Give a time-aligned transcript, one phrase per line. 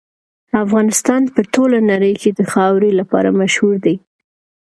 [0.63, 3.95] افغانستان په ټوله نړۍ کې د خاورې لپاره مشهور دی.